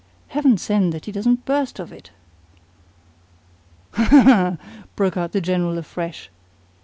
Heaven 0.29 0.57
send 0.57 0.93
that 0.93 1.05
he 1.05 1.11
doesn't 1.11 1.45
burst 1.45 1.77
of 1.77 1.91
it!" 1.91 2.09
"Ha, 3.91 4.03
ha, 4.03 4.23
ha!" 4.23 4.57
broke 4.95 5.15
out 5.15 5.31
the 5.31 5.41
General 5.41 5.77
afresh. 5.77 6.31